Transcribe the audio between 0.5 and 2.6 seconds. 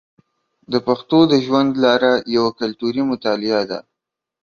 د پښتنو د ژوند لاره یوه